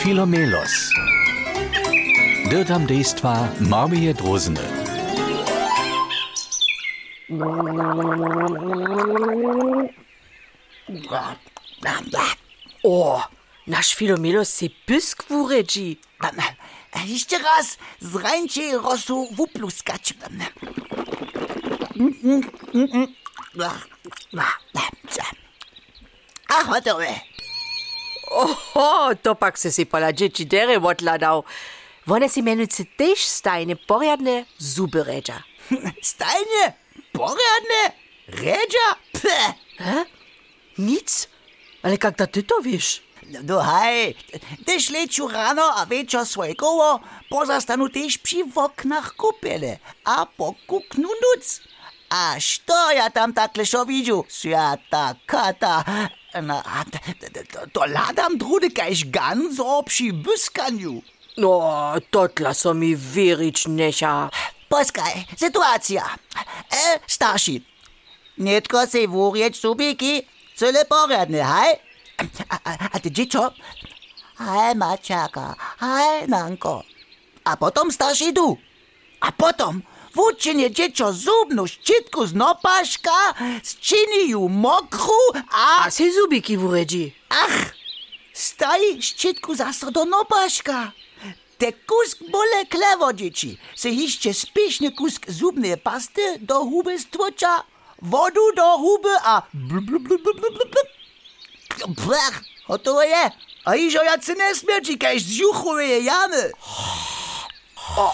Philomelos. 0.00 0.88
Dirtam 2.48 2.86
dejstva 2.88 3.52
Marmie 3.60 4.14
Drosene. 4.16 4.64
Oh, 12.82 13.20
naš 13.66 13.96
Filomelo 13.96 14.44
se 14.44 14.68
pisk 14.86 15.30
vuređi. 15.30 15.96
Ište 17.06 17.36
raz, 17.36 17.76
zranče 18.00 18.80
rosu 18.82 19.28
vupluskač. 19.36 20.12
Ach, 26.48 26.66
heute, 26.66 26.90
äh, 26.90 27.29
O, 28.30 29.14
to 29.22 29.34
pak 29.34 29.58
se 29.58 29.72
si 29.72 29.86
pola 29.86 30.12
dzieci 30.12 30.46
dere 30.46 30.76
odladał. 30.78 31.44
One 32.06 32.28
si 32.28 32.42
mianujcy 32.42 32.84
też 32.96 33.24
stajne 33.24 33.76
poriadne 33.76 34.44
zuby 34.58 35.04
redza. 35.04 35.42
Stajnie? 36.02 36.72
Poradne? 37.12 37.92
Redzia? 38.28 38.96
Peh. 39.12 39.54
Nic? 40.78 41.28
Ale 41.82 41.96
jak 42.02 42.16
da 42.16 42.26
ty 42.26 42.42
to 42.42 42.60
wiesz? 42.62 43.02
No 43.42 43.62
hej, 43.62 44.14
też 44.66 44.90
leciu 44.90 45.28
rano 45.28 45.74
a 45.76 45.86
wieczor 45.86 46.26
swoje 46.26 46.54
koło 46.54 47.00
pozastanu 47.28 47.88
też 47.88 48.18
przy 48.18 48.44
oknach 48.54 49.16
kupiele, 49.16 49.78
a 50.04 50.26
pokuknu 50.26 51.08
nuc. 51.08 51.60
A 52.10 52.40
što 52.40 52.90
ja 52.90 53.10
tam 53.10 53.32
takle 53.32 53.66
šo 53.66 53.86
widziu? 53.86 54.24
Świata 54.28 55.14
kata. 55.26 55.84
No, 56.42 56.62
a 56.62 56.84
to 57.72 57.86
ladam 57.86 58.38
drudy 58.38 58.70
kajś 58.70 59.04
ganzo 59.10 59.82
przy 59.82 60.12
byskaniu. 60.12 61.02
No, 61.36 61.94
totla 62.10 62.54
so 62.54 62.74
mi 62.74 62.96
wierzyć 62.96 63.66
necha. 63.66 64.30
Poskaj, 64.68 65.24
sytuacja. 65.36 66.04
E, 66.70 67.00
starszy. 67.06 67.60
Netko 68.38 68.86
se 68.86 69.08
wurieć 69.08 69.56
subiki, 69.56 70.22
cyle 70.56 70.84
poradne, 70.84 71.44
hej? 71.44 71.78
A, 72.48 72.58
a, 72.64 72.88
a 72.92 73.00
ty 73.00 73.10
dziecko? 73.10 73.52
Hej, 74.38 74.74
maciaka, 74.74 75.56
hej, 75.80 76.28
nanko. 76.28 76.82
A 77.44 77.56
potom 77.56 77.90
starszy 77.92 78.32
du. 78.32 78.58
A 79.20 79.32
potom 79.32 79.82
włóczenie 80.14 80.70
dziecko 80.70 81.12
zubnu 81.12 81.66
szczytku 81.66 82.26
z 82.26 82.34
nopaszka, 82.34 83.34
zczyni 83.62 84.28
ju 84.28 84.48
mokru, 84.48 85.20
a... 85.50 85.84
A 85.84 85.90
si 85.90 86.12
zubiki 86.12 86.56
wuredzi. 86.56 87.14
Ach, 87.28 87.74
staj 88.32 89.02
szczytku 89.02 89.54
zastro 89.54 89.90
do 89.90 90.04
nopaszka. 90.04 90.92
Te 91.58 91.72
kusk 91.72 92.18
bole 92.30 92.66
klewo, 92.66 93.12
dzieci. 93.12 93.58
Se 93.76 93.90
hiście 93.90 94.34
spieszny 94.34 94.92
kusk 94.92 95.30
zubnej 95.30 95.76
pasty 95.76 96.38
do 96.38 96.64
huby 96.64 96.98
stwocza, 96.98 97.64
wodu 98.02 98.52
do 98.56 98.78
huby, 98.78 99.14
a 99.24 99.42
blub, 99.54 99.84
blub, 99.84 100.02
blub, 100.02 100.22
blub, 100.22 100.40
blub, 100.40 100.54
blub. 100.58 100.88
Blech, 101.88 102.40
gotowe 102.68 103.06
je. 103.06 103.30
A 103.64 103.76
iżo 103.76 104.02
jacy 104.02 104.34
nie 104.34 104.54
z 104.54 104.64
jamy. 106.04 106.52
O, 107.96 108.12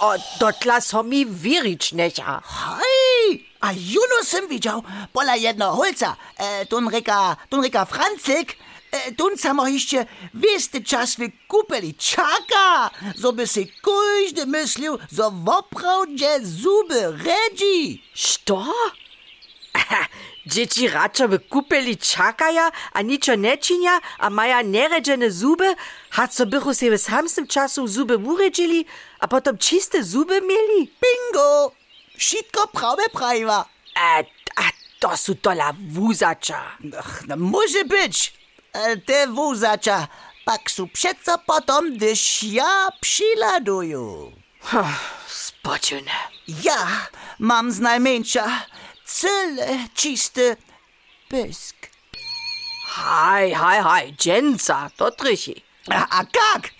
o, 0.00 0.14
totla 0.38 0.80
so 0.80 1.02
mi 1.02 1.26
wierzyć 1.26 1.92
necha. 1.92 2.42
Hej, 2.44 3.46
a 3.60 3.72
juno 3.72 4.24
sem 4.24 4.48
widział, 4.48 4.82
pola 5.12 5.36
jedno 5.36 5.72
holca, 5.72 6.16
e, 6.36 6.66
tun 6.66 6.88
reka, 6.88 7.36
tun 7.50 7.62
reka 7.62 7.84
Francyk, 7.84 8.56
e, 8.92 9.12
tun 9.12 9.38
samo 9.38 9.68
jeszcze 9.68 10.06
wiesty 10.34 10.82
czas 10.84 11.16
wykupili 11.16 11.94
czaka, 11.94 12.90
so 13.22 13.32
by 13.32 13.46
si 13.46 13.72
każdy 13.82 14.46
myślił, 14.46 14.98
so 15.16 15.30
woprawdzie 15.30 16.40
zuby 16.42 17.12
redzi. 17.12 18.02
Što? 18.14 18.64
Dzieci 20.46 20.88
radšo 20.88 21.28
by 21.28 21.38
kupili 21.38 21.96
čakaja, 21.96 22.70
a 22.92 23.02
ničo 23.02 23.36
nečinja, 23.36 24.00
a 24.18 24.28
maja 24.28 24.62
neredžene 24.62 25.30
zube, 25.30 25.74
had 26.10 26.32
so 26.32 26.44
bychu 26.44 26.74
se 26.74 26.90
v 26.90 26.98
samsnym 26.98 27.46
czasu 27.46 27.86
zube 27.88 28.16
uredžili, 28.16 28.84
a 29.20 29.26
potom 29.26 29.56
čiste 29.58 30.02
zube 30.02 30.40
mieli? 30.40 30.92
Bingo, 31.00 31.72
wszystko 32.16 32.68
prawe 32.72 33.08
prawa. 33.12 33.64
A, 33.96 34.20
a 34.56 34.64
to 35.00 35.16
su 35.16 35.34
tola 35.34 35.72
wuzacza. 35.72 36.60
Ach, 36.98 37.24
no 37.26 37.36
może 37.36 37.84
być, 37.84 38.32
e, 38.72 38.96
te 38.96 39.26
wuzacza, 39.26 40.08
pak 40.44 40.70
su 40.70 40.88
przeco 40.88 41.38
potom, 41.38 41.96
gdyż 41.96 42.42
ja 42.42 42.88
przyladuję. 43.00 44.32
Spoczune. 45.26 46.12
Ja 46.48 47.08
mam 47.38 47.72
z 47.72 47.80
najmniejsza 47.80 48.66
cyle 49.04 49.78
czysty 49.94 50.56
pysk. 51.28 51.76
Haj, 52.86 53.52
haj, 53.52 53.82
haj, 53.82 54.12
dżęca, 54.16 54.90
to 54.96 55.10
trychi. 55.10 55.62
A, 55.90 56.06
a 56.18 56.20
jak? 56.20 56.70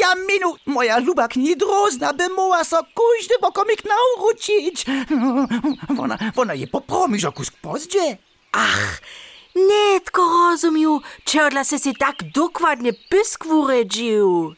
Ja 0.00 0.14
minu, 0.14 0.56
moja 0.66 0.98
luba 0.98 1.28
knidrozna 1.28 2.12
by 2.12 2.28
mogła 2.28 2.64
so 2.64 2.76
każdy 2.76 3.34
bokomik 3.40 3.82
nauczyć. 3.84 4.84
Ona, 5.98 6.18
ona 6.36 6.54
je 6.54 6.66
popromi, 6.66 7.20
że 7.20 7.32
kusk 7.32 7.54
pozdzie. 7.62 8.16
Ach, 8.52 9.00
netko 9.54 10.22
rozumiu, 10.22 11.00
czerdla 11.24 11.64
se 11.64 11.78
si 11.78 11.94
tak 11.94 12.16
dokładnie 12.34 12.92
pysk 12.92 13.46
wuredził. 13.46 14.54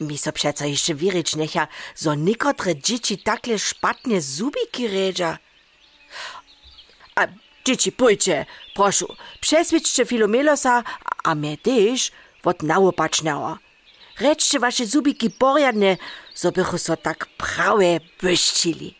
Mi 0.00 0.18
so 0.18 0.32
przeco 0.32 0.64
jeszcze 0.64 0.94
wierzyć 0.94 1.36
necha, 1.36 1.68
zo 1.96 2.14
niekotre 2.14 2.76
dzieci 2.76 3.18
takle 3.18 3.58
szpatnie 3.58 4.20
zubiki 4.20 4.88
redza. 4.88 5.38
A 7.16 7.26
dzieci, 7.64 7.92
pójdźcie, 7.92 8.46
proszę, 8.74 9.06
przeswiedźcie 9.40 10.06
Filomelosa, 10.06 10.82
a 11.24 11.34
mnie 11.34 11.58
też, 11.58 12.12
wot 12.44 12.62
nałopaczniała. 12.62 13.58
Rečcie 14.20 14.58
wasze 14.58 14.86
zubiki 14.86 15.30
porjadne, 15.30 15.96
so 16.34 16.52
bychu 16.52 16.78
so 16.78 16.96
tak 16.96 17.26
prawe 17.36 18.00
byščili. 18.22 18.99